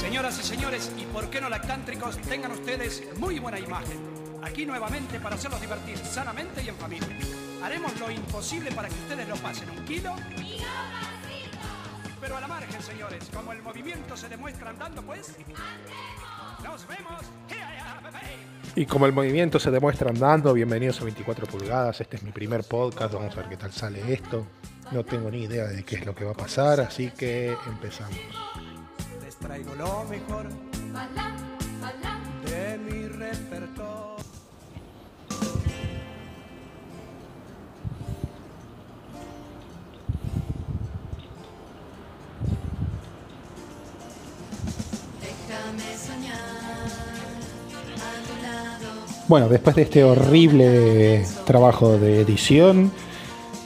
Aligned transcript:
Señoras 0.00 0.40
y 0.40 0.42
señores, 0.42 0.90
y 0.96 1.04
por 1.04 1.28
qué 1.28 1.42
no 1.42 1.50
lactántricos, 1.50 2.16
tengan 2.22 2.52
ustedes 2.52 3.02
muy 3.18 3.38
buena 3.38 3.58
imagen. 3.58 3.98
Aquí 4.42 4.64
nuevamente 4.64 5.20
para 5.20 5.34
hacerlos 5.34 5.60
divertir 5.60 5.98
sanamente 5.98 6.62
y 6.62 6.70
en 6.70 6.74
familia. 6.76 7.06
Haremos 7.62 8.00
lo 8.00 8.10
imposible 8.10 8.72
para 8.72 8.88
que 8.88 8.94
ustedes 8.94 9.28
lo 9.28 9.36
pasen 9.36 9.68
un 9.68 9.84
kilo. 9.84 10.16
Pero 12.18 12.34
a 12.34 12.40
la 12.40 12.48
margen, 12.48 12.82
señores, 12.82 13.28
como 13.32 13.52
el 13.52 13.62
movimiento 13.62 14.16
se 14.16 14.30
demuestra 14.30 14.70
andando, 14.70 15.02
pues. 15.02 15.36
¡Nos 16.64 16.88
vemos! 16.88 17.20
Y 18.74 18.86
como 18.86 19.04
el 19.04 19.12
movimiento 19.12 19.60
se 19.60 19.70
demuestra 19.70 20.08
andando, 20.08 20.54
bienvenidos 20.54 20.98
a 21.02 21.04
24 21.04 21.46
pulgadas. 21.46 22.00
Este 22.00 22.16
es 22.16 22.22
mi 22.22 22.32
primer 22.32 22.64
podcast. 22.64 23.12
Vamos 23.12 23.34
a 23.34 23.40
ver 23.40 23.50
qué 23.50 23.58
tal 23.58 23.72
sale 23.72 24.14
esto. 24.14 24.46
No 24.92 25.04
tengo 25.04 25.30
ni 25.30 25.42
idea 25.42 25.64
de 25.66 25.84
qué 25.84 25.96
es 25.96 26.06
lo 26.06 26.14
que 26.14 26.24
va 26.24 26.30
a 26.30 26.36
pasar, 26.36 26.80
así 26.80 27.10
que 27.10 27.54
empezamos. 27.66 28.18
Traigo 29.40 29.74
lo 29.74 30.04
mejor 30.04 30.46
de 32.44 32.78
mi 32.78 33.08
repertorio. 33.08 34.16
Déjame 45.20 45.96
soñar 45.96 46.34
a 47.96 48.26
tu 48.26 48.42
lado. 48.42 49.06
Bueno, 49.28 49.48
después 49.48 49.76
de 49.76 49.82
este 49.82 50.04
horrible 50.04 51.24
trabajo 51.46 51.96
de 51.98 52.20
edición, 52.20 52.92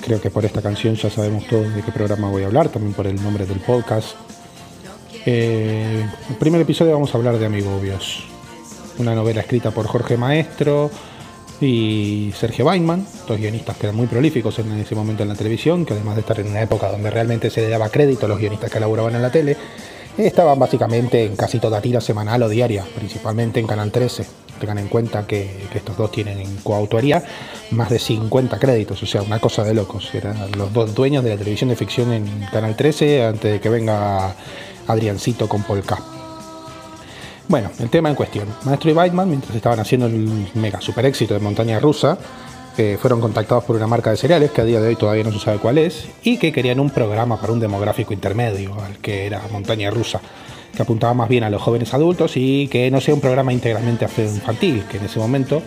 creo 0.03 0.21
que 0.21 0.31
por 0.31 0.45
esta 0.45 0.63
canción 0.63 0.95
ya 0.95 1.11
sabemos 1.11 1.47
todos 1.49 1.75
de 1.75 1.83
qué 1.83 1.91
programa 1.91 2.31
voy 2.31 2.45
a 2.45 2.47
hablar, 2.47 2.69
también 2.69 2.95
por 2.95 3.07
el 3.07 3.23
nombre 3.23 3.45
del 3.45 3.61
podcast. 3.61 4.17
Eh, 5.27 6.07
el 6.29 6.37
primer 6.37 6.61
episodio 6.61 6.93
vamos 6.93 7.15
a 7.15 7.19
hablar 7.19 7.39
de 7.39 7.47
Amigobios, 7.47 8.25
una 8.99 9.15
novela 9.15 9.41
escrita 9.41 9.71
por 9.71 9.87
Jorge 9.87 10.19
Maestro 10.19 10.91
y 11.63 12.31
Sergio 12.37 12.67
Weinman, 12.67 13.07
dos 13.27 13.39
guionistas 13.39 13.77
que 13.79 13.87
eran 13.87 13.97
muy 13.97 14.07
prolíficos 14.07 14.59
en 14.59 14.71
ese 14.73 14.95
momento 14.95 15.23
en 15.23 15.31
la 15.31 15.35
televisión, 15.35 15.87
que 15.87 15.95
además 15.95 16.17
de 16.17 16.21
estar 16.21 16.39
en 16.41 16.49
una 16.49 16.61
época 16.61 16.91
donde 16.91 17.11
realmente 17.11 17.49
se 17.49 17.63
le 17.63 17.71
daba 17.71 17.89
crédito 17.89 18.27
a 18.27 18.29
los 18.29 18.39
guionistas 18.39 18.71
que 18.71 18.77
elaboraban 18.77 19.15
en 19.15 19.23
la 19.23 19.31
tele, 19.31 19.57
estaban 20.19 20.59
básicamente 20.59 21.25
en 21.25 21.37
casi 21.37 21.59
toda 21.59 21.81
tira 21.81 22.03
semanal 22.03 22.43
o 22.43 22.49
diaria, 22.51 22.85
principalmente 22.95 23.61
en 23.61 23.67
Canal 23.67 23.91
13. 23.91 24.27
Tengan 24.61 24.79
en 24.79 24.89
cuenta 24.89 25.27
que, 25.27 25.67
que 25.73 25.79
estos 25.79 25.97
dos 25.97 26.13
tienen 26.13 26.39
en 26.39 26.57
coautoría 26.59 27.25
más 27.71 27.89
de 27.89 27.99
50 27.99 28.59
créditos, 28.59 29.03
o 29.03 29.07
sea, 29.07 29.23
una 29.23 29.41
cosa 29.41 29.65
de 29.65 29.75
locos. 29.75 30.15
Eran 30.15 30.37
los 30.53 30.73
dos 30.73 30.95
dueños 30.95 31.25
de 31.25 31.31
la 31.31 31.37
televisión 31.37 31.71
de 31.71 31.77
ficción 31.77 32.13
en 32.13 32.27
Canal 32.53 32.77
13 32.77 33.25
antes 33.25 33.53
de 33.55 33.61
que 33.61 33.69
venga 33.69 34.37
Adriancito 34.87 35.49
con 35.49 35.63
Polka. 35.63 35.99
Bueno, 37.49 37.71
el 37.79 37.91
tema 37.91 38.09
en 38.09 38.15
cuestión. 38.15 38.49
Maestro 38.65 38.91
y 38.91 38.95
Weidman, 38.95 39.29
mientras 39.29 39.55
estaban 39.55 39.79
haciendo 39.79 40.07
el 40.07 40.49
mega 40.55 40.81
super 40.81 41.05
éxito 41.05 41.35
de 41.35 41.41
Montaña 41.41 41.79
Rusa, 41.79 42.17
eh, 42.77 42.99
fueron 43.01 43.21
contactados 43.21 43.65
por 43.65 43.77
una 43.77 43.87
marca 43.87 44.11
de 44.11 44.17
cereales 44.17 44.51
que 44.51 44.63
a 44.63 44.65
día 44.65 44.81
de 44.81 44.89
hoy 44.89 44.97
todavía 44.97 45.23
no 45.23 45.31
se 45.31 45.39
sabe 45.39 45.59
cuál 45.59 45.79
es, 45.79 46.07
y 46.23 46.39
que 46.39 46.53
querían 46.53 46.81
un 46.81 46.91
programa 46.91 47.41
para 47.41 47.53
un 47.53 47.61
demográfico 47.61 48.13
intermedio, 48.13 48.75
al 48.83 48.97
que 48.99 49.27
era 49.27 49.43
Montaña 49.53 49.91
Rusa, 49.91 50.21
que 50.75 50.83
apuntaba 50.83 51.15
más 51.15 51.29
bien 51.29 51.45
a 51.45 51.51
los 51.51 51.63
jóvenes 51.63 51.95
adultos 51.95 52.33
y 52.37 52.67
que 52.69 52.91
no 52.91 53.01
sea 53.01 53.15
un 53.15 53.21
programa 53.21 53.53
integralmente 53.53 54.07
infantil, 54.19 54.85
que 54.91 54.97
en 54.97 55.05
ese 55.05 55.21
momento 55.21 55.63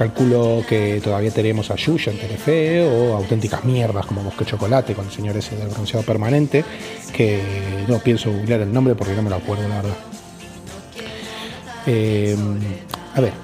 calculo 0.00 0.64
que 0.66 0.98
todavía 1.04 1.30
tenemos 1.30 1.70
a 1.70 1.76
Yuya 1.76 2.10
en 2.10 2.18
Telefe 2.18 2.82
o 2.88 3.14
auténticas 3.14 3.66
mierdas 3.66 4.06
como 4.06 4.22
Bosque 4.22 4.46
Chocolate 4.46 4.94
con 4.94 5.04
el 5.04 5.12
señor 5.12 5.36
ese 5.36 5.56
del 5.56 5.68
bronceado 5.68 6.06
permanente, 6.06 6.64
que 7.12 7.84
no 7.86 7.98
pienso 7.98 8.32
googlear 8.32 8.62
el 8.62 8.72
nombre 8.72 8.94
porque 8.94 9.12
no 9.12 9.20
me 9.20 9.28
lo 9.28 9.36
acuerdo, 9.36 9.68
la 9.68 9.76
verdad. 9.76 9.96
Eh, 11.86 12.34
a 13.14 13.20
ver, 13.20 13.34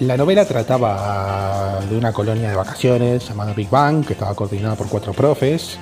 la 0.00 0.18
novela 0.18 0.44
trataba 0.44 1.80
de 1.88 1.96
una 1.96 2.12
colonia 2.12 2.50
de 2.50 2.56
vacaciones 2.56 3.26
llamada 3.26 3.54
Big 3.54 3.70
Bang, 3.70 4.04
que 4.04 4.12
estaba 4.12 4.34
coordinada 4.34 4.74
por 4.74 4.88
cuatro 4.88 5.14
profes, 5.14 5.78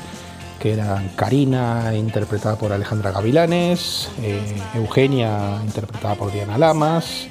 que 0.60 0.74
eran 0.74 1.08
Karina, 1.16 1.92
interpretada 1.96 2.54
por 2.54 2.72
Alejandra 2.72 3.10
Gavilanes, 3.10 4.08
eh, 4.22 4.54
Eugenia, 4.76 5.60
interpretada 5.64 6.14
por 6.14 6.30
Diana 6.30 6.56
Lamas, 6.58 7.26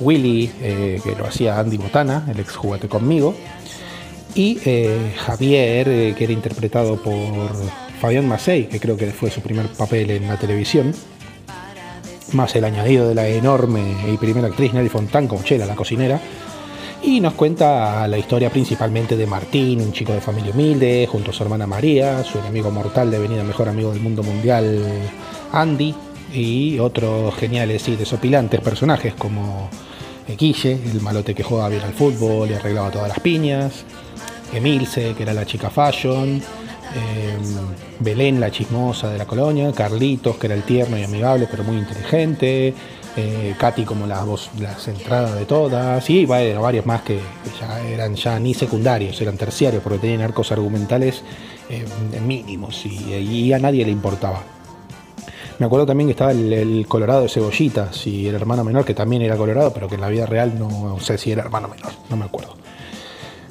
Willy, 0.00 0.50
eh, 0.60 1.00
que 1.02 1.14
lo 1.14 1.26
hacía 1.26 1.58
Andy 1.58 1.76
Botana, 1.76 2.26
el 2.30 2.40
ex 2.40 2.56
juguete 2.56 2.88
conmigo, 2.88 3.34
y 4.34 4.58
eh, 4.64 5.14
Javier, 5.16 5.88
eh, 5.88 6.14
que 6.16 6.24
era 6.24 6.32
interpretado 6.32 6.96
por 6.96 7.50
Fabián 8.00 8.26
Macei, 8.26 8.68
que 8.68 8.80
creo 8.80 8.96
que 8.96 9.06
fue 9.12 9.30
su 9.30 9.40
primer 9.40 9.66
papel 9.68 10.10
en 10.10 10.28
la 10.28 10.36
televisión 10.36 10.92
más 12.32 12.56
el 12.56 12.64
añadido 12.64 13.08
de 13.08 13.14
la 13.14 13.28
enorme 13.28 13.94
y 14.12 14.16
primera 14.16 14.48
actriz 14.48 14.72
Nelly 14.72 14.88
Fontán 14.88 15.28
como 15.28 15.44
Chela, 15.44 15.66
la 15.66 15.76
cocinera, 15.76 16.20
y 17.02 17.20
nos 17.20 17.34
cuenta 17.34 18.08
la 18.08 18.18
historia 18.18 18.50
principalmente 18.50 19.16
de 19.16 19.26
Martín, 19.26 19.80
un 19.80 19.92
chico 19.92 20.12
de 20.12 20.20
familia 20.20 20.52
humilde, 20.52 21.06
junto 21.10 21.30
a 21.30 21.34
su 21.34 21.42
hermana 21.42 21.66
María, 21.66 22.24
su 22.24 22.38
enemigo 22.38 22.70
mortal 22.70 23.10
devenido 23.10 23.44
mejor 23.44 23.68
amigo 23.68 23.92
del 23.92 24.00
mundo 24.00 24.22
mundial 24.22 24.82
Andy, 25.52 25.94
y 26.34 26.78
otros 26.78 27.34
geniales 27.36 27.88
y 27.88 27.96
desopilantes 27.96 28.60
personajes 28.60 29.14
como 29.14 29.70
Guille, 30.36 30.78
el 30.90 31.00
malote 31.00 31.34
que 31.34 31.42
juega 31.42 31.68
bien 31.68 31.82
al 31.82 31.92
fútbol 31.92 32.50
y 32.50 32.54
arreglaba 32.54 32.90
todas 32.90 33.08
las 33.08 33.20
piñas, 33.20 33.84
Emilce, 34.52 35.14
que 35.14 35.22
era 35.22 35.32
la 35.32 35.46
chica 35.46 35.70
fashion, 35.70 36.38
eh, 36.38 37.36
Belén, 38.00 38.40
la 38.40 38.50
chismosa 38.50 39.10
de 39.10 39.18
la 39.18 39.26
colonia, 39.26 39.70
Carlitos, 39.72 40.36
que 40.36 40.46
era 40.46 40.54
el 40.54 40.62
tierno 40.62 40.98
y 40.98 41.04
amigable, 41.04 41.46
pero 41.50 41.62
muy 41.62 41.76
inteligente, 41.76 42.74
eh, 43.16 43.54
Katy 43.58 43.84
como 43.84 44.06
la 44.06 44.24
voz, 44.24 44.50
la 44.58 44.74
centrada 44.74 45.34
de 45.34 45.44
todas, 45.44 46.08
y 46.10 46.26
bueno, 46.26 46.62
varios 46.62 46.86
más 46.86 47.02
que 47.02 47.20
ya 47.60 47.80
eran 47.80 48.14
ya 48.14 48.38
ni 48.38 48.54
secundarios, 48.54 49.20
eran 49.20 49.36
terciarios, 49.36 49.82
porque 49.82 49.98
tenían 49.98 50.22
arcos 50.22 50.50
argumentales 50.52 51.22
eh, 51.68 51.84
mínimos 52.26 52.84
y 52.86 53.52
a 53.52 53.58
nadie 53.58 53.84
le 53.84 53.90
importaba. 53.90 54.42
Me 55.58 55.66
acuerdo 55.66 55.86
también 55.86 56.08
que 56.08 56.12
estaba 56.12 56.32
el, 56.32 56.86
Colorado 56.88 57.22
de 57.22 57.28
Cebollitas 57.28 58.06
y 58.06 58.26
el 58.26 58.34
hermano 58.34 58.64
menor, 58.64 58.84
que 58.84 58.94
también 58.94 59.22
era 59.22 59.36
Colorado, 59.36 59.72
pero 59.72 59.88
que 59.88 59.94
en 59.94 60.00
la 60.00 60.08
vida 60.08 60.26
real 60.26 60.58
no 60.58 60.98
sé 61.00 61.18
si 61.18 61.30
era 61.32 61.42
hermano 61.42 61.68
menor, 61.68 61.92
no 62.10 62.16
me 62.16 62.24
acuerdo. 62.24 62.54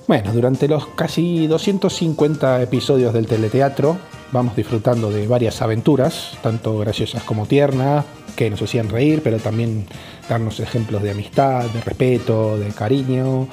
Bueno, 0.05 0.33
durante 0.33 0.67
los 0.67 0.87
casi 0.87 1.47
250 1.47 2.61
episodios 2.61 3.13
del 3.13 3.25
teleteatro 3.25 3.97
vamos 4.33 4.55
disfrutando 4.55 5.09
de 5.09 5.27
varias 5.27 5.61
aventuras, 5.61 6.37
tanto 6.41 6.77
graciosas 6.79 7.23
como 7.23 7.45
tiernas, 7.45 8.03
que 8.35 8.49
nos 8.49 8.61
hacían 8.61 8.89
reír, 8.89 9.21
pero 9.23 9.37
también 9.37 9.85
darnos 10.27 10.59
ejemplos 10.59 11.03
de 11.03 11.11
amistad, 11.11 11.65
de 11.65 11.81
respeto, 11.81 12.57
de 12.57 12.67
cariño, 12.69 13.47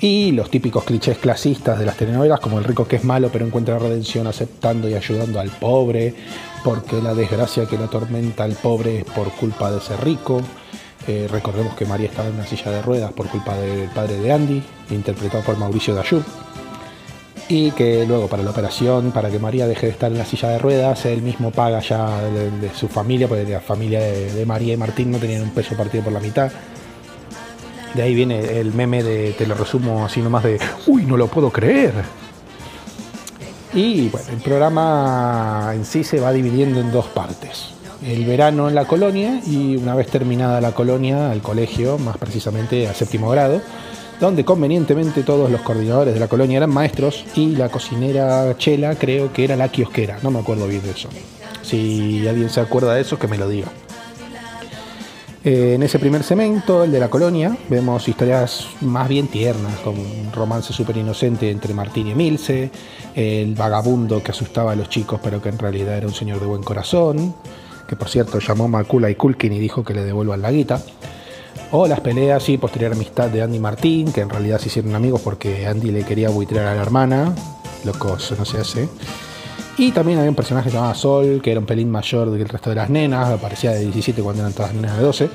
y 0.00 0.32
los 0.32 0.50
típicos 0.50 0.84
clichés 0.84 1.18
clasistas 1.18 1.78
de 1.78 1.86
las 1.86 1.96
telenovelas, 1.96 2.40
como 2.40 2.58
el 2.58 2.64
rico 2.64 2.86
que 2.86 2.96
es 2.96 3.04
malo 3.04 3.30
pero 3.32 3.46
encuentra 3.46 3.78
redención 3.78 4.26
aceptando 4.26 4.88
y 4.88 4.94
ayudando 4.94 5.40
al 5.40 5.50
pobre, 5.50 6.14
porque 6.64 7.00
la 7.00 7.14
desgracia 7.14 7.66
que 7.66 7.76
lo 7.76 7.84
atormenta 7.84 8.44
al 8.44 8.52
pobre 8.52 8.98
es 8.98 9.04
por 9.04 9.30
culpa 9.32 9.70
de 9.70 9.80
ser 9.80 10.02
rico. 10.04 10.40
Eh, 11.06 11.28
recordemos 11.30 11.74
que 11.74 11.86
María 11.86 12.08
estaba 12.08 12.28
en 12.28 12.34
una 12.34 12.46
silla 12.46 12.70
de 12.70 12.82
ruedas 12.82 13.12
por 13.12 13.28
culpa 13.28 13.56
del 13.56 13.88
padre 13.90 14.18
de 14.18 14.32
Andy, 14.32 14.62
interpretado 14.90 15.42
por 15.44 15.56
Mauricio 15.56 15.94
Dayú. 15.94 16.22
Y 17.48 17.70
que 17.70 18.04
luego 18.06 18.28
para 18.28 18.42
la 18.42 18.50
operación, 18.50 19.10
para 19.10 19.30
que 19.30 19.38
María 19.38 19.66
deje 19.66 19.86
de 19.86 19.92
estar 19.92 20.12
en 20.12 20.18
la 20.18 20.26
silla 20.26 20.50
de 20.50 20.58
ruedas, 20.58 21.06
él 21.06 21.22
mismo 21.22 21.50
paga 21.50 21.80
ya 21.80 22.20
de, 22.22 22.50
de 22.50 22.74
su 22.74 22.88
familia, 22.88 23.26
porque 23.26 23.44
la 23.44 23.60
familia 23.60 24.00
de, 24.00 24.34
de, 24.34 24.44
María 24.44 24.74
y 24.74 24.76
Martín 24.76 25.10
no 25.10 25.18
tenían 25.18 25.42
un 25.42 25.50
peso 25.50 25.74
partido 25.74 26.04
por 26.04 26.12
la 26.12 26.20
mitad. 26.20 26.52
De 27.94 28.02
ahí 28.02 28.14
viene 28.14 28.60
el 28.60 28.74
meme 28.74 29.02
de, 29.02 29.32
te 29.32 29.46
lo 29.46 29.54
resumo 29.54 30.04
así 30.04 30.20
nomás 30.20 30.44
de, 30.44 30.60
uy, 30.86 31.06
no 31.06 31.16
lo 31.16 31.28
puedo 31.28 31.50
creer. 31.50 31.94
Y 33.78 34.08
bueno, 34.08 34.26
el 34.32 34.38
programa 34.38 35.70
en 35.72 35.84
sí 35.84 36.02
se 36.02 36.18
va 36.18 36.32
dividiendo 36.32 36.80
en 36.80 36.90
dos 36.90 37.06
partes 37.06 37.74
el 38.04 38.24
verano 38.24 38.68
en 38.68 38.74
la 38.74 38.86
colonia 38.86 39.40
y 39.46 39.76
una 39.76 39.94
vez 39.94 40.08
terminada 40.08 40.60
la 40.60 40.72
colonia 40.72 41.30
al 41.30 41.42
colegio, 41.42 41.96
más 41.96 42.16
precisamente 42.16 42.88
al 42.88 42.96
séptimo 42.96 43.30
grado, 43.30 43.60
donde 44.18 44.44
convenientemente 44.44 45.22
todos 45.22 45.48
los 45.48 45.60
coordinadores 45.60 46.12
de 46.12 46.18
la 46.18 46.26
colonia 46.26 46.56
eran 46.56 46.70
maestros 46.70 47.24
y 47.36 47.54
la 47.54 47.68
cocinera 47.68 48.56
Chela 48.58 48.96
creo 48.96 49.32
que 49.32 49.44
era 49.44 49.54
la 49.54 49.68
kiosquera, 49.68 50.18
no 50.24 50.32
me 50.32 50.40
acuerdo 50.40 50.66
bien 50.66 50.82
de 50.82 50.90
eso. 50.90 51.08
Si 51.62 52.26
alguien 52.26 52.50
se 52.50 52.60
acuerda 52.60 52.94
de 52.94 53.02
eso, 53.02 53.16
que 53.16 53.28
me 53.28 53.38
lo 53.38 53.48
diga. 53.48 53.68
Eh, 55.44 55.74
en 55.74 55.82
ese 55.84 55.98
primer 55.98 56.24
segmento, 56.24 56.82
el 56.82 56.90
de 56.90 56.98
la 56.98 57.08
colonia, 57.08 57.56
vemos 57.68 58.08
historias 58.08 58.66
más 58.80 59.08
bien 59.08 59.28
tiernas, 59.28 59.78
como 59.84 60.02
un 60.02 60.32
romance 60.32 60.72
súper 60.72 60.96
inocente 60.96 61.50
entre 61.50 61.74
Martín 61.74 62.08
y 62.08 62.10
Emilce, 62.10 62.70
el 63.14 63.54
vagabundo 63.54 64.22
que 64.22 64.32
asustaba 64.32 64.72
a 64.72 64.74
los 64.76 64.88
chicos 64.88 65.20
pero 65.22 65.40
que 65.40 65.48
en 65.48 65.58
realidad 65.58 65.96
era 65.96 66.06
un 66.06 66.14
señor 66.14 66.40
de 66.40 66.46
buen 66.46 66.62
corazón, 66.62 67.34
que 67.86 67.94
por 67.94 68.08
cierto 68.08 68.40
llamó 68.40 68.68
Macula 68.68 69.10
y 69.10 69.14
Kulkin 69.14 69.52
y 69.52 69.60
dijo 69.60 69.84
que 69.84 69.94
le 69.94 70.04
devuelvan 70.04 70.42
la 70.42 70.50
guita. 70.50 70.82
O 71.70 71.86
las 71.86 72.00
peleas 72.00 72.48
y 72.48 72.56
posterior 72.56 72.92
amistad 72.92 73.28
de 73.28 73.42
Andy 73.42 73.58
Martín, 73.58 74.10
que 74.12 74.22
en 74.22 74.30
realidad 74.30 74.58
se 74.58 74.68
hicieron 74.68 74.94
amigos 74.94 75.20
porque 75.20 75.66
Andy 75.66 75.90
le 75.90 76.02
quería 76.02 76.30
buitrear 76.30 76.66
a 76.66 76.74
la 76.74 76.82
hermana. 76.82 77.34
Loco, 77.84 78.16
eso 78.16 78.34
no 78.36 78.44
se 78.44 78.58
hace. 78.58 78.88
Y 79.78 79.92
también 79.92 80.18
había 80.18 80.30
un 80.30 80.34
personaje 80.34 80.70
llamado 80.70 80.92
Sol, 80.94 81.40
que 81.40 81.52
era 81.52 81.60
un 81.60 81.66
pelín 81.66 81.88
mayor 81.88 82.34
que 82.36 82.42
el 82.42 82.48
resto 82.48 82.70
de 82.70 82.76
las 82.76 82.90
nenas, 82.90 83.28
aparecía 83.28 83.70
de 83.70 83.80
17 83.80 84.20
cuando 84.22 84.42
eran 84.42 84.52
todas 84.52 84.74
nenas 84.74 84.96
de 84.96 85.02
12. 85.04 85.30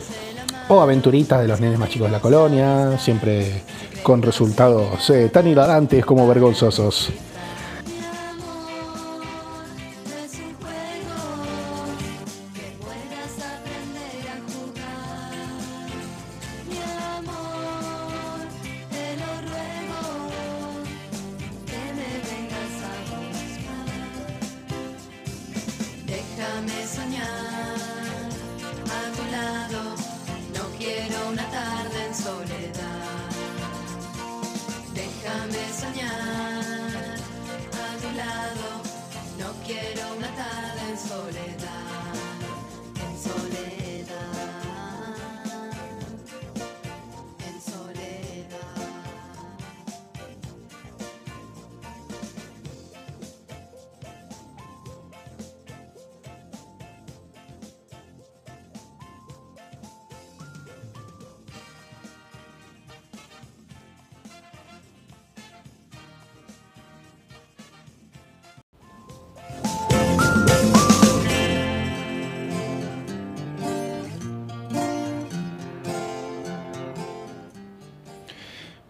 O 0.68 0.82
aventuritas 0.82 1.42
de 1.42 1.48
los 1.48 1.62
nenes 1.62 1.80
más 1.80 1.90
chicos 1.90 2.10
de 2.10 2.12
la 2.12 2.20
colonia, 2.20 2.98
siempre 2.98 3.62
con 4.04 4.22
resultados 4.22 5.10
eh, 5.12 5.30
tan 5.32 5.48
hilarantes 5.48 6.06
como 6.06 6.28
vergonzosos. 6.28 7.10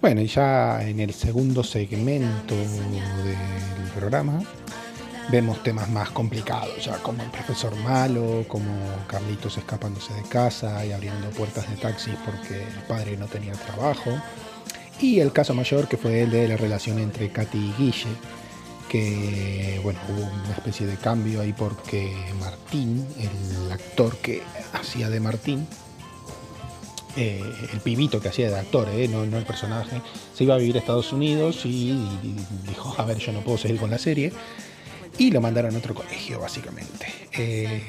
Bueno, 0.04 0.20
y 0.20 0.28
ya 0.28 0.86
en 0.86 1.00
el 1.00 1.14
segundo 1.14 1.64
segmento 1.64 2.54
del 2.58 3.90
programa 3.98 4.42
vemos 5.32 5.64
temas 5.64 5.90
más 5.90 6.10
complicados, 6.10 6.84
ya 6.84 6.98
como 6.98 7.24
el 7.24 7.30
profesor 7.30 7.74
malo, 7.78 8.44
como 8.50 8.70
Carlitos 9.08 9.58
escapándose 9.58 10.14
de 10.14 10.24
casa 10.24 10.86
y 10.86 10.92
abriendo 10.92 11.30
puertas 11.30 11.70
de 11.70 11.78
taxis 11.78 12.16
porque 12.26 12.64
el 12.64 12.84
padre 12.86 13.16
no 13.16 13.28
tenía 13.28 13.54
trabajo. 13.54 14.12
Y 15.00 15.22
el 15.22 15.32
caso 15.32 15.54
mayor 15.54 15.88
que 15.88 15.96
fue 15.96 16.24
el 16.24 16.32
de 16.32 16.50
la 16.50 16.58
relación 16.58 17.00
entre 17.00 17.30
Katy 17.30 17.58
y 17.58 17.74
Guille, 17.78 18.10
que 18.90 19.80
bueno, 19.84 20.02
hubo 20.10 20.26
una 20.26 20.54
especie 20.54 20.86
de 20.86 20.98
cambio 20.98 21.40
ahí 21.40 21.54
porque 21.54 22.14
Martín, 22.42 23.08
el 23.18 23.72
actor 23.72 24.18
que 24.18 24.42
hacía 24.74 25.10
de 25.10 25.22
Martín, 25.22 25.66
eh, 27.16 27.44
el 27.72 27.80
pibito 27.80 28.20
que 28.20 28.30
hacía 28.30 28.50
de 28.50 28.58
actor, 28.58 28.90
eh, 28.90 29.08
no, 29.08 29.24
el 29.24 29.46
personaje, 29.46 30.02
se 30.34 30.44
iba 30.44 30.56
a 30.56 30.58
vivir 30.58 30.76
a 30.78 30.80
Estados 30.80 31.14
Unidos 31.14 31.62
y, 31.66 31.92
dijo, 32.68 32.96
a 32.98 33.06
ver, 33.06 33.18
yo 33.18 33.32
no 33.32 33.42
puedo 33.42 33.58
seguir 33.58 33.80
con 33.80 33.92
la 33.92 34.00
serie. 34.00 34.34
Y 35.18 35.30
lo 35.30 35.42
mandaron 35.42 35.76
a 35.76 35.78
otro 35.78 35.94
colegio, 35.94 36.40
básicamente. 36.40 37.06
Eh, 37.34 37.84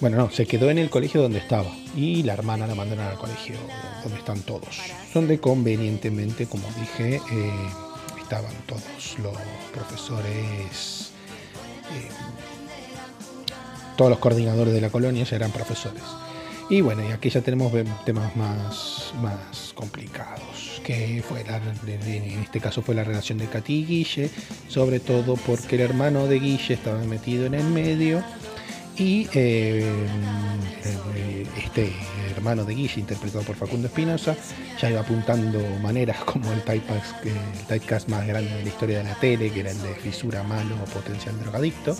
bueno, 0.00 0.18
no, 0.18 0.30
se 0.30 0.44
quedó 0.46 0.68
en 0.68 0.76
el 0.76 0.90
colegio 0.90 1.22
donde 1.22 1.38
estaba. 1.38 1.70
Y 1.96 2.22
la 2.24 2.34
hermana 2.34 2.66
la 2.66 2.74
mandaron 2.74 3.06
al 3.06 3.16
colegio 3.16 3.56
donde 4.02 4.18
están 4.18 4.40
todos. 4.40 4.80
Donde 5.14 5.40
convenientemente, 5.40 6.46
como 6.46 6.68
dije, 6.78 7.22
eh, 7.32 7.52
estaban 8.20 8.52
todos 8.66 9.18
los 9.22 9.32
profesores. 9.72 11.10
todos 13.96 14.10
los 14.10 14.18
coordinadores 14.18 14.74
de 14.74 14.80
la 14.82 14.90
colonia 14.90 15.24
ya 15.24 15.36
eran 15.36 15.52
profesores. 15.52 16.02
Y 16.70 16.80
bueno, 16.80 17.06
y 17.06 17.12
aquí 17.12 17.28
ya 17.28 17.42
tenemos 17.42 17.72
temas 18.06 18.34
más, 18.36 19.12
más 19.20 19.72
complicados, 19.74 20.80
que 20.82 21.22
fue 21.26 21.42
en 21.42 22.40
este 22.42 22.58
caso 22.58 22.80
fue 22.80 22.94
la 22.94 23.04
relación 23.04 23.36
de 23.36 23.46
Katy 23.46 23.80
y 23.80 23.84
Guille, 23.84 24.30
sobre 24.68 24.98
todo 24.98 25.36
porque 25.36 25.76
el 25.76 25.82
hermano 25.82 26.26
de 26.26 26.38
Guille 26.38 26.74
estaba 26.74 26.98
metido 27.04 27.44
en 27.44 27.54
el 27.54 27.64
medio 27.64 28.24
y 28.96 29.28
eh, 29.34 29.84
eh, 31.14 31.46
este 31.62 31.92
hermano 32.34 32.64
de 32.64 32.74
Guille, 32.74 33.00
interpretado 33.00 33.44
por 33.44 33.56
Facundo 33.56 33.88
Espinosa, 33.88 34.34
ya 34.80 34.90
iba 34.90 35.00
apuntando 35.00 35.60
maneras 35.82 36.24
como 36.24 36.50
el 36.50 36.62
typecast, 36.62 37.26
el 37.26 37.66
typecast 37.68 38.08
más 38.08 38.26
grande 38.26 38.54
de 38.54 38.62
la 38.62 38.68
historia 38.68 38.98
de 38.98 39.04
la 39.04 39.14
tele, 39.16 39.50
que 39.50 39.60
era 39.60 39.70
el 39.70 39.82
de 39.82 39.94
fisura 39.96 40.42
malo 40.42 40.76
o 40.82 40.84
potencial 40.86 41.38
drogadicto 41.40 41.94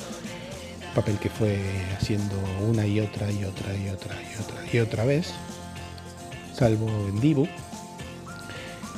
papel 0.94 1.18
que 1.18 1.28
fue 1.28 1.58
haciendo 2.00 2.36
una 2.66 2.86
y 2.86 3.00
otra 3.00 3.30
y 3.30 3.44
otra 3.44 3.74
y 3.76 3.88
otra 3.88 4.14
y 4.22 4.40
otra 4.40 4.72
y 4.72 4.78
otra 4.78 5.04
vez, 5.04 5.32
salvo 6.54 6.88
en 7.08 7.20
Dibu. 7.20 7.46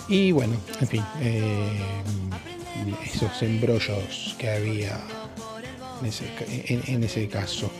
Y 0.08 0.30
bueno, 0.30 0.54
en 0.80 0.86
fin, 0.86 1.04
eh, 1.20 1.80
esos 3.04 3.42
embrollos 3.42 4.36
que 4.38 4.50
había 4.50 5.00
en 6.02 7.02
ese, 7.02 7.28
caso. 7.28 7.70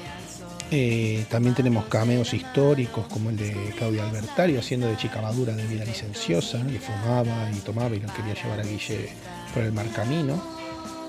Eh, 0.71 1.27
también 1.29 1.55
tenemos 1.55 1.85
cameos 1.85 2.35
históricos 2.35 3.07
como 3.07 3.31
el 3.31 3.37
de 3.37 3.53
Claudia 3.77 4.05
Albertario 4.09 4.59
haciendo 4.59 4.89
de 4.89 4.97
chica 4.97 5.21
madura 5.21 5.55
de 5.55 5.65
vida 5.67 5.85
licenciosa, 5.85 6.67
que 6.67 6.81
fumaba 6.81 7.51
y 7.53 7.61
tomaba 7.61 7.95
y 7.95 8.01
lo 8.01 8.13
quería 8.13 8.35
llevar 8.35 8.61
a 8.61 8.63
Guille 8.65 9.11
por 9.55 9.63
el 9.63 9.73
mar 9.73 9.87
camino. 9.93 10.43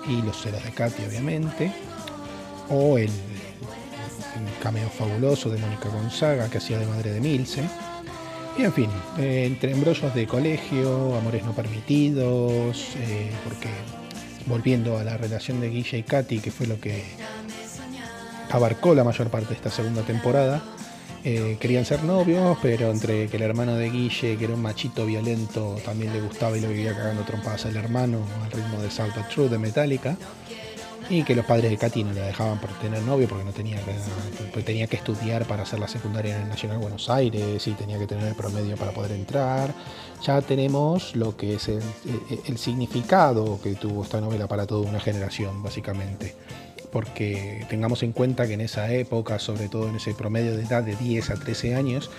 Y 0.08 0.22
los 0.22 0.42
celos 0.42 0.64
de 0.64 0.72
Katy, 0.72 1.04
obviamente 1.06 1.72
o 2.70 2.98
el, 2.98 3.10
cameo 4.62 4.90
fabuloso 4.90 5.50
de 5.50 5.58
Mónica 5.58 5.90
Gonzaga 5.90 6.50
que 6.50 6.58
hacía 6.58 6.80
de 6.80 6.86
madre 6.86 7.12
de 7.12 7.22
Milce. 7.22 7.64
Y 8.58 8.64
en 8.64 8.74
fin, 8.74 8.90
eh, 9.20 9.46
entre 9.46 9.72
embrollos 9.72 10.14
de 10.16 10.26
colegio, 10.26 11.16
amores 11.16 11.46
no 11.46 11.54
permitidos, 11.54 12.96
eh, 12.96 13.32
porque 13.44 13.70
volviendo 14.48 14.98
a 14.98 15.04
la 15.04 15.18
relación 15.18 15.62
de 15.62 15.70
Guille 15.70 16.00
y 16.00 16.04
Katy, 16.04 16.40
que 16.40 16.52
fue 16.52 16.66
lo 16.66 16.80
que 16.80 17.04
abarcó 18.50 18.96
la 18.96 19.04
mayor 19.04 19.30
parte 19.30 19.50
de 19.50 19.56
esta 19.56 19.70
segunda 19.70 20.02
temporada, 20.02 20.64
eh, 21.24 21.58
querían 21.60 21.84
ser 21.84 22.04
novios, 22.04 22.58
pero 22.62 22.90
entre 22.90 23.28
que 23.28 23.38
el 23.38 23.44
hermano 23.44 23.76
de 23.76 23.90
Guille, 23.90 24.38
que 24.38 24.46
era 24.46 24.54
un 24.54 24.62
machito 24.62 25.06
violento, 25.06 25.78
también 25.84 26.14
le 26.14 26.22
gustaba 26.22 26.58
y 26.58 26.62
lo 26.62 26.70
vivía 26.70 26.96
cagando 26.96 27.24
trompadas 27.24 27.66
al 27.66 27.76
hermano 27.76 28.20
al 28.44 28.52
ritmo 28.52 28.82
de 28.82 28.88
of 28.88 29.30
Truth 29.34 29.52
de 29.52 29.58
Metallica, 29.58 30.18
y 31.10 31.24
que 31.24 31.36
los 31.36 31.46
padres 31.46 31.72
de 31.72 31.78
Katy 31.78 32.04
no 32.04 32.14
la 32.14 32.26
dejaban 32.26 32.60
por 32.60 32.70
tener 32.80 33.02
novio 33.04 33.28
porque 33.28 33.44
no 33.44 33.52
tenía, 33.52 33.80
porque 34.52 34.64
tenía 34.64 34.88
que 34.88 34.98
estudiar 34.98 35.46
para 35.46 35.64
hacer 35.64 35.80
la 35.80 35.88
secundaria 35.88 36.36
en 36.36 36.44
el 36.44 36.50
Nacional 36.50 36.80
Buenos 36.80 37.10
Aires 37.10 37.66
y 37.68 37.72
tenía 37.72 37.98
que 37.98 38.08
tener 38.08 38.28
el 38.28 38.36
promedio 38.36 38.76
para 38.76 38.92
poder 38.92 39.12
entrar. 39.12 39.74
Ya 40.24 40.42
tenemos 40.42 41.16
lo 41.16 41.38
que 41.38 41.56
es 41.56 41.70
el, 41.70 41.82
el 42.46 42.58
significado 42.58 43.60
que 43.62 43.76
tuvo 43.76 44.04
esta 44.04 44.20
novela 44.20 44.48
para 44.48 44.68
toda 44.68 44.88
una 44.88 45.00
generación, 45.00 45.64
básicamente. 45.64 46.36
Porque 46.92 47.66
tengamos 47.70 48.04
en 48.04 48.12
cuenta 48.12 48.48
que 48.48 48.54
en 48.54 48.62
esa 48.62 48.92
época, 48.92 49.40
sobre 49.40 49.70
todo 49.70 49.90
en 49.90 49.96
ese 49.98 50.14
promedio 50.14 50.56
de 50.56 50.64
edad 50.64 50.84
de 50.84 50.96
10 50.96 51.30
a 51.30 51.36
13 51.36 51.76
años, 51.76 52.10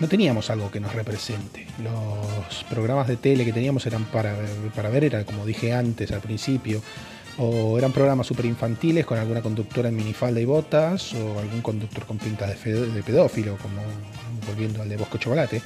no 0.00 0.08
teníamos 0.08 0.50
algo 0.50 0.70
que 0.70 0.80
nos 0.80 0.94
represente. 0.94 1.66
Los 1.82 2.64
programas 2.64 3.06
de 3.06 3.16
tele 3.16 3.44
que 3.44 3.52
teníamos 3.52 3.86
eran 3.86 4.04
para, 4.04 4.34
para 4.74 4.88
ver, 4.88 5.04
era 5.04 5.24
como 5.24 5.46
dije 5.46 5.72
antes 5.72 6.10
al 6.10 6.20
principio, 6.20 6.82
o 7.38 7.78
eran 7.78 7.92
programas 7.92 8.26
súper 8.26 8.46
infantiles 8.46 9.04
con 9.04 9.18
alguna 9.18 9.42
conductora 9.42 9.88
en 9.88 9.96
minifalda 9.96 10.40
y 10.40 10.44
botas, 10.44 11.14
o 11.14 11.38
algún 11.38 11.62
conductor 11.62 12.04
con 12.06 12.18
pinta 12.18 12.46
de, 12.46 12.54
pedófilo, 13.02 13.56
como 13.58 13.80
volviendo 14.46 14.82
al 14.82 14.88
de 14.88 14.96
Bosco 14.96 15.18
Chocolate. 15.18 15.60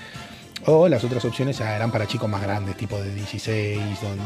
O 0.66 0.88
las 0.88 1.04
otras 1.04 1.24
opciones 1.24 1.60
eran 1.60 1.90
para 1.90 2.06
chicos 2.06 2.28
más 2.28 2.42
grandes, 2.42 2.76
tipo 2.76 3.00
de 3.00 3.14
16, 3.14 3.78
donde 4.02 4.24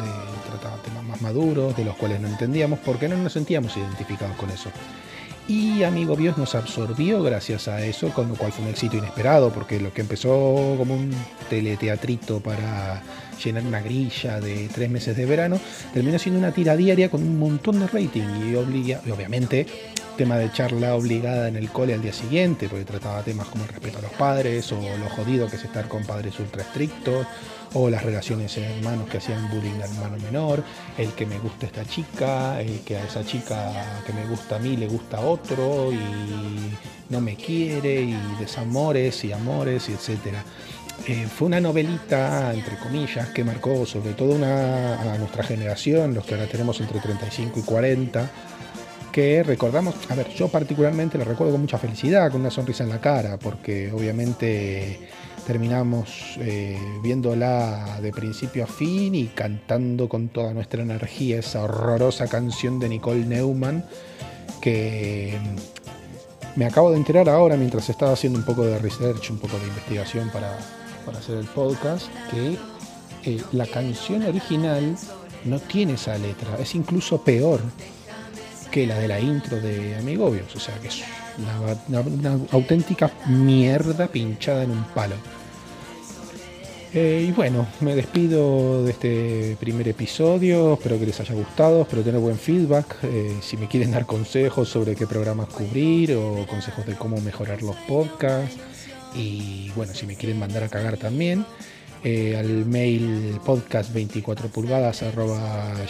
trataban 0.48 0.80
temas 0.82 1.04
más 1.04 1.20
maduros, 1.20 1.76
de 1.76 1.84
los 1.84 1.96
cuales 1.96 2.20
no 2.20 2.28
entendíamos, 2.28 2.78
porque 2.78 3.08
no 3.08 3.16
nos 3.16 3.32
sentíamos 3.32 3.76
identificados 3.76 4.36
con 4.36 4.50
eso. 4.50 4.70
Y 5.48 5.82
Amigo 5.82 6.14
Dios 6.14 6.38
nos 6.38 6.54
absorbió 6.54 7.22
gracias 7.22 7.66
a 7.66 7.84
eso, 7.84 8.10
con 8.10 8.28
lo 8.28 8.36
cual 8.36 8.52
fue 8.52 8.64
un 8.64 8.70
éxito 8.70 8.96
inesperado, 8.96 9.50
porque 9.50 9.80
lo 9.80 9.92
que 9.92 10.00
empezó 10.00 10.30
como 10.78 10.94
un 10.94 11.12
teleteatrito 11.50 12.40
para 12.40 13.02
llenar 13.44 13.64
una 13.64 13.80
grilla 13.80 14.40
de 14.40 14.68
tres 14.72 14.90
meses 14.90 15.16
de 15.16 15.26
verano, 15.26 15.58
terminó 15.92 16.18
siendo 16.18 16.38
una 16.38 16.52
tira 16.52 16.76
diaria 16.76 17.10
con 17.10 17.22
un 17.22 17.38
montón 17.38 17.80
de 17.80 17.86
rating 17.86 18.50
y, 18.50 18.54
obliga- 18.54 19.00
obviamente 19.12 19.66
tema 20.16 20.36
de 20.36 20.52
charla 20.52 20.94
obligada 20.94 21.48
en 21.48 21.56
el 21.56 21.70
cole 21.70 21.94
al 21.94 22.02
día 22.02 22.12
siguiente, 22.12 22.68
porque 22.68 22.84
trataba 22.84 23.22
temas 23.22 23.48
como 23.48 23.64
el 23.64 23.70
respeto 23.70 23.98
a 23.98 24.02
los 24.02 24.12
padres, 24.12 24.70
o 24.70 24.76
lo 24.76 25.08
jodido 25.08 25.48
que 25.48 25.56
es 25.56 25.64
estar 25.64 25.88
con 25.88 26.04
padres 26.04 26.38
ultra 26.38 26.62
estrictos, 26.62 27.26
o 27.72 27.88
las 27.88 28.02
relaciones 28.02 28.54
en 28.58 28.64
hermanos 28.64 29.08
que 29.08 29.16
hacían 29.16 29.48
bullying 29.48 29.80
al 29.82 29.90
hermano 29.90 30.18
menor, 30.22 30.62
el 30.98 31.08
que 31.12 31.24
me 31.24 31.38
gusta 31.38 31.64
esta 31.64 31.86
chica, 31.86 32.60
el 32.60 32.80
que 32.80 32.98
a 32.98 33.04
esa 33.04 33.24
chica 33.24 34.02
que 34.06 34.12
me 34.12 34.26
gusta 34.26 34.56
a 34.56 34.58
mí 34.58 34.76
le 34.76 34.86
gusta 34.86 35.16
a 35.16 35.20
otro 35.22 35.90
y 35.90 36.76
no 37.08 37.20
me 37.22 37.34
quiere, 37.34 38.02
y 38.02 38.18
desamores 38.38 39.24
y 39.24 39.32
amores, 39.32 39.88
y 39.88 39.92
etcétera. 39.92 40.44
Eh, 41.06 41.26
fue 41.26 41.48
una 41.48 41.60
novelita, 41.60 42.54
entre 42.54 42.76
comillas, 42.76 43.28
que 43.30 43.42
marcó 43.42 43.84
sobre 43.86 44.12
todo 44.12 44.36
a 44.36 45.16
nuestra 45.18 45.42
generación, 45.42 46.14
los 46.14 46.24
que 46.24 46.34
ahora 46.34 46.46
tenemos 46.46 46.80
entre 46.80 47.00
35 47.00 47.58
y 47.58 47.62
40, 47.62 48.30
que 49.10 49.42
recordamos, 49.42 49.94
a 50.08 50.14
ver, 50.14 50.28
yo 50.30 50.48
particularmente 50.48 51.18
la 51.18 51.24
recuerdo 51.24 51.52
con 51.52 51.62
mucha 51.62 51.78
felicidad, 51.78 52.30
con 52.30 52.40
una 52.40 52.50
sonrisa 52.50 52.84
en 52.84 52.90
la 52.90 53.00
cara, 53.00 53.36
porque 53.36 53.92
obviamente 53.92 54.98
terminamos 55.46 56.36
eh, 56.38 56.78
viéndola 57.02 57.98
de 58.00 58.12
principio 58.12 58.64
a 58.64 58.66
fin 58.66 59.14
y 59.14 59.26
cantando 59.26 60.08
con 60.08 60.28
toda 60.28 60.54
nuestra 60.54 60.82
energía 60.82 61.40
esa 61.40 61.64
horrorosa 61.64 62.28
canción 62.28 62.78
de 62.78 62.88
Nicole 62.88 63.26
Neumann, 63.26 63.84
que 64.60 65.36
me 66.54 66.64
acabo 66.64 66.90
de 66.90 66.96
enterar 66.96 67.28
ahora 67.28 67.56
mientras 67.56 67.90
estaba 67.90 68.12
haciendo 68.12 68.38
un 68.38 68.44
poco 68.44 68.64
de 68.64 68.78
research, 68.78 69.30
un 69.30 69.38
poco 69.38 69.58
de 69.58 69.66
investigación 69.66 70.30
para, 70.30 70.58
para 71.04 71.18
hacer 71.18 71.38
el 71.38 71.46
podcast, 71.46 72.06
que 72.30 72.58
eh, 73.24 73.40
la 73.52 73.66
canción 73.66 74.22
original 74.22 74.96
no 75.44 75.60
tiene 75.60 75.94
esa 75.94 76.16
letra, 76.18 76.56
es 76.58 76.74
incluso 76.74 77.22
peor 77.22 77.60
que 78.70 78.86
la 78.86 78.98
de 78.98 79.08
la 79.08 79.20
intro 79.20 79.60
de 79.60 79.96
Amigobios, 79.96 80.54
o 80.56 80.60
sea 80.60 80.74
que 80.80 80.88
es 80.88 81.02
una, 81.38 82.38
auténtica 82.50 83.10
mierda 83.26 84.08
pinchada 84.08 84.64
en 84.64 84.70
un 84.72 84.84
palo. 84.84 85.14
Eh, 86.94 87.26
y 87.28 87.32
bueno, 87.32 87.66
me 87.80 87.94
despido 87.94 88.84
de 88.84 88.90
este 88.90 89.56
primer 89.58 89.88
episodio, 89.88 90.74
espero 90.74 90.98
que 90.98 91.06
les 91.06 91.18
haya 91.20 91.34
gustado, 91.34 91.82
espero 91.82 92.02
tener 92.02 92.20
buen 92.20 92.38
feedback, 92.38 92.96
eh, 93.04 93.36
si 93.40 93.56
me 93.56 93.66
quieren 93.66 93.92
dar 93.92 94.04
consejos 94.04 94.68
sobre 94.68 94.94
qué 94.94 95.06
programas 95.06 95.48
cubrir 95.48 96.14
o 96.16 96.46
consejos 96.46 96.84
de 96.84 96.94
cómo 96.94 97.18
mejorar 97.22 97.62
los 97.62 97.76
podcasts 97.88 98.58
y 99.14 99.70
bueno, 99.76 99.94
si 99.94 100.06
me 100.06 100.16
quieren 100.16 100.38
mandar 100.38 100.62
a 100.62 100.68
cagar 100.68 100.96
también, 100.96 101.44
eh, 102.04 102.36
al 102.36 102.66
mail 102.66 103.38
podcast 103.44 103.92
24 103.92 104.48
pulgadas 104.48 105.04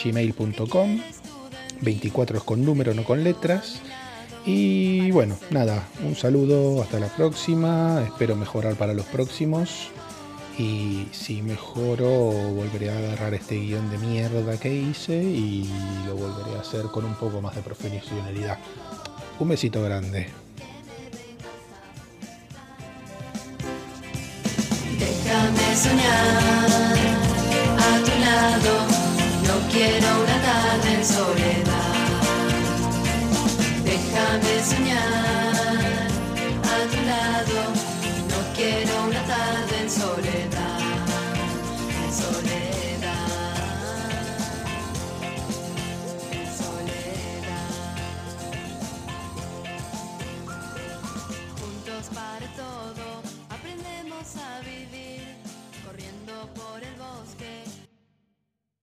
gmail.com 0.04 1.00
24 1.82 2.38
es 2.38 2.44
con 2.44 2.64
número, 2.64 2.94
no 2.94 3.04
con 3.04 3.22
letras. 3.22 3.80
Y 4.44 5.10
bueno, 5.10 5.36
nada, 5.50 5.86
un 6.04 6.16
saludo, 6.16 6.82
hasta 6.82 6.98
la 6.98 7.08
próxima, 7.08 8.02
espero 8.04 8.34
mejorar 8.34 8.74
para 8.76 8.94
los 8.94 9.06
próximos. 9.06 9.90
Y 10.58 11.06
si 11.12 11.42
mejoro, 11.42 12.08
volveré 12.08 12.90
a 12.90 12.98
agarrar 12.98 13.34
este 13.34 13.56
guion 13.56 13.90
de 13.90 13.98
mierda 13.98 14.58
que 14.58 14.74
hice 14.74 15.22
y 15.22 15.68
lo 16.06 16.14
volveré 16.14 16.56
a 16.56 16.60
hacer 16.60 16.86
con 16.86 17.04
un 17.04 17.14
poco 17.14 17.40
más 17.40 17.54
de 17.54 17.62
profesionalidad. 17.62 18.58
Un 19.38 19.48
besito 19.48 19.82
grande. 19.82 20.41
de 25.72 25.78
soñar 25.78 26.96
a 27.78 27.90
tu 28.04 28.14
lado. 28.26 28.72
No 29.48 29.54
quiero 29.72 30.08
una 30.22 30.36
tarde 30.48 30.94
en 30.96 31.04
soledad. 31.04 31.94
Déjame 33.84 34.54
soñar. 34.70 35.12